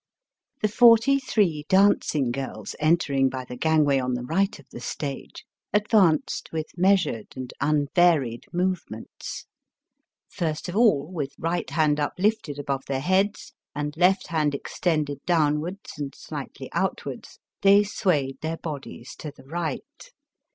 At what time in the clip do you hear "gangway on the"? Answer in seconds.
3.55-4.23